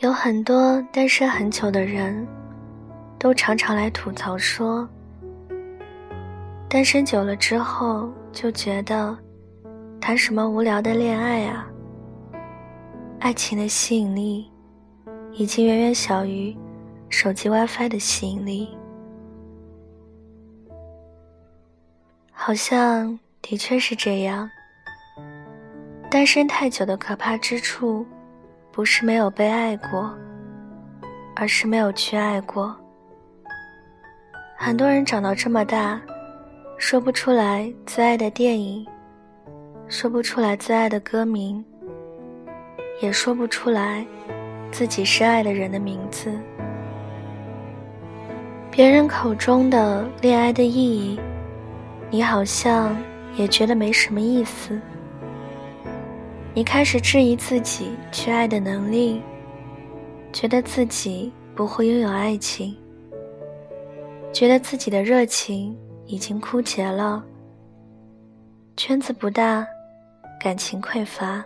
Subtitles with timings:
[0.00, 2.26] 有很多单身很久的人，
[3.18, 4.88] 都常常来吐槽说，
[6.70, 9.14] 单身久了之后就觉得，
[10.00, 11.70] 谈什么无聊的恋爱啊！
[13.18, 14.50] 爱情的吸引力，
[15.32, 16.56] 已经远远小于
[17.10, 18.74] 手机 WiFi 的吸引力。
[22.32, 24.50] 好像的确是这样。
[26.10, 28.06] 单身太久的可怕之处。
[28.72, 30.14] 不是没有被爱过，
[31.34, 32.74] 而是没有去爱过。
[34.56, 36.00] 很多人长到这么大，
[36.78, 38.86] 说不出来最爱的电影，
[39.88, 41.64] 说不出来最爱的歌名，
[43.02, 44.06] 也说不出来
[44.70, 46.32] 自己深爱的人的名字。
[48.70, 51.18] 别人口中的恋爱的意义，
[52.08, 52.96] 你好像
[53.34, 54.80] 也觉得没什么意思。
[56.52, 59.22] 你开始质疑自己去爱的能力，
[60.32, 62.76] 觉得自己不会拥有爱情，
[64.32, 67.24] 觉得自己的热情已经枯竭了，
[68.76, 69.64] 圈子不大，
[70.40, 71.44] 感情匮乏，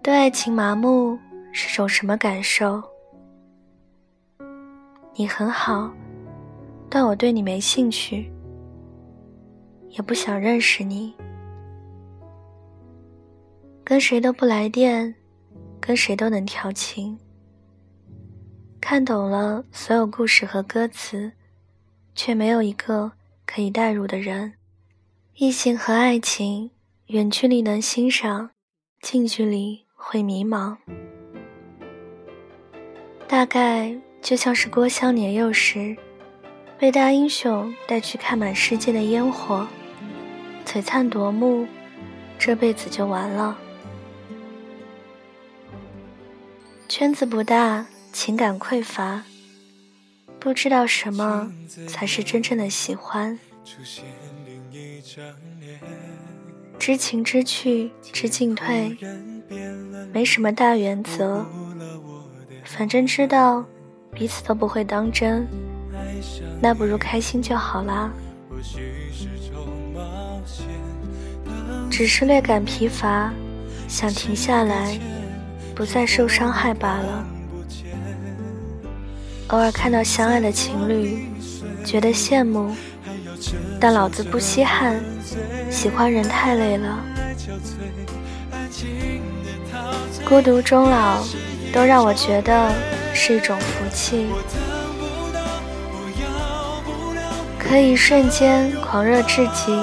[0.00, 1.18] 对爱情麻木
[1.50, 2.80] 是种什么感受？
[5.16, 5.90] 你很好，
[6.88, 8.30] 但我对你没兴趣，
[9.88, 11.12] 也不想认识你。
[13.88, 15.14] 跟谁都不来电，
[15.80, 17.16] 跟谁都能调情。
[18.80, 21.30] 看懂了所有故事和歌词，
[22.12, 23.12] 却没有一个
[23.46, 24.54] 可以代入的人。
[25.36, 26.72] 异性和爱情，
[27.06, 28.50] 远距离能欣赏，
[29.00, 30.76] 近距离会迷茫。
[33.28, 35.96] 大概就像是郭襄年幼时，
[36.76, 39.64] 被大英雄带去看满世界的烟火，
[40.64, 41.68] 璀璨夺目，
[42.36, 43.56] 这辈子就完了。
[46.98, 49.22] 圈子不大，情感匮乏，
[50.40, 51.52] 不知道什么
[51.86, 53.38] 才是真正的喜欢。
[56.78, 58.96] 知情知趣知进退，
[60.10, 61.44] 没什么大原则，
[62.64, 63.62] 反正知道
[64.14, 65.46] 彼此都不会当真，
[66.62, 68.10] 那不如开心就好啦。
[71.90, 73.30] 只是略感疲乏，
[73.86, 74.98] 想停下来。
[75.76, 77.24] 不再受伤害罢了。
[79.48, 81.28] 偶尔看到相爱的情侣，
[81.84, 82.74] 觉得羡慕，
[83.78, 84.98] 但老子不稀罕。
[85.70, 86.98] 喜欢人太累了，
[90.24, 91.22] 孤独终老，
[91.74, 92.72] 都让我觉得
[93.12, 94.26] 是一种福气。
[97.58, 99.76] 可以瞬间狂热至极，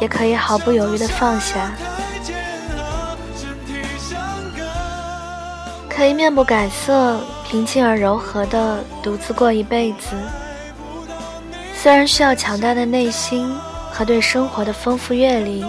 [0.00, 1.70] 也可以毫不犹豫的放下。
[6.00, 10.16] 可以面不改色、平静而柔和的独自过一辈子，
[11.74, 13.54] 虽然需要强大的内心
[13.90, 15.62] 和对生活的丰富阅历，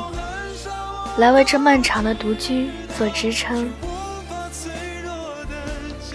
[1.18, 3.70] 来为这漫长的独居做支撑。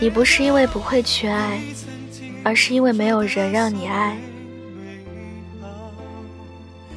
[0.00, 1.60] 你不是因为不会去爱，
[2.42, 4.16] 而是因为没有人让你爱。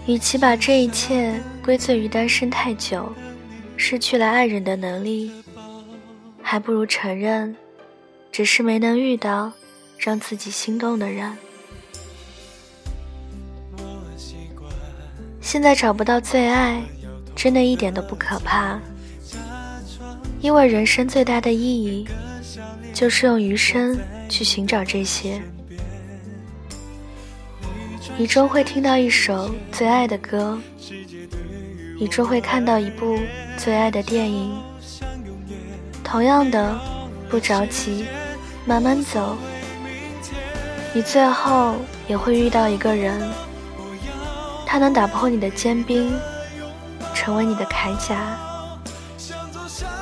[0.06, 3.12] 与其把这一切归罪于单身太久，
[3.76, 5.34] 失去了爱人的能力。
[6.52, 7.56] 还不如承认，
[8.32, 9.52] 只是没能遇到
[10.00, 11.32] 让自己心动的人。
[15.40, 16.82] 现在找不到最爱，
[17.36, 18.80] 真的一点都不可怕，
[20.42, 22.08] 因为人生最大的意义，
[22.96, 23.96] 就是用余生
[24.28, 25.40] 去寻找这些。
[28.18, 30.60] 你终会听到一首最爱的歌，
[32.00, 33.20] 你终会看到一部
[33.56, 34.60] 最爱的电影。
[36.10, 36.76] 同样的，
[37.30, 38.08] 不着急，
[38.66, 39.38] 慢慢走。
[40.92, 41.76] 你最后
[42.08, 43.32] 也会遇到一个人，
[44.66, 46.12] 他能打破你的坚冰，
[47.14, 48.16] 成为你的铠甲。
[49.20, 49.94] 说的所谓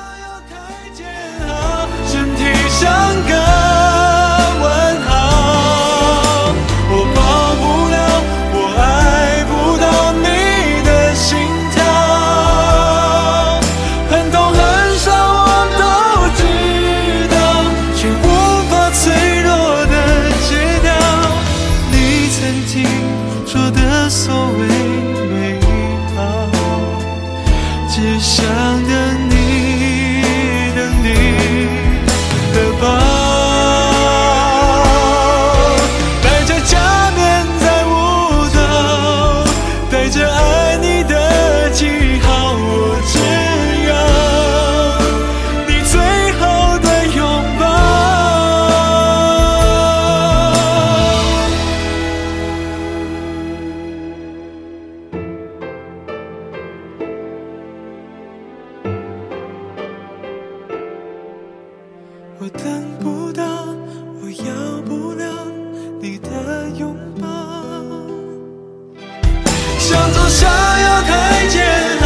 [70.28, 71.56] 想要太煎
[72.02, 72.04] 熬，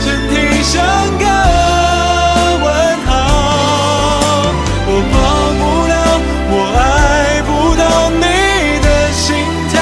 [0.00, 0.32] 身体
[0.62, 0.72] 像
[1.18, 1.24] 个
[2.62, 2.66] 问
[3.06, 3.10] 号。
[4.86, 5.14] 我抱
[5.58, 5.92] 不了，
[6.50, 7.82] 我爱不到
[8.20, 8.22] 你
[8.84, 9.24] 的心
[9.70, 9.74] 跳。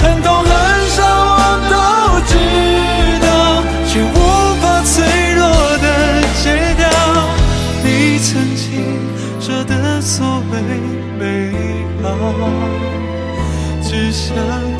[0.00, 0.48] 很多很
[0.88, 0.96] 伤，
[1.34, 1.74] 我都
[2.30, 2.32] 知
[3.26, 3.28] 道，
[3.86, 4.16] 却无
[4.62, 4.94] 法脆
[5.34, 5.42] 弱
[5.78, 5.86] 的
[6.42, 6.44] 戒
[6.76, 6.80] 掉
[7.82, 7.86] 你
[8.20, 8.62] 曾经
[9.40, 10.16] 说的所
[10.50, 10.54] 谓
[11.18, 11.22] 美
[12.02, 12.06] 好。
[13.82, 14.77] 只想。